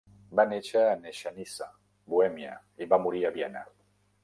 [0.37, 1.67] Va néixer a Nechanice,
[2.15, 3.65] Bohèmia, i va morir a Viena.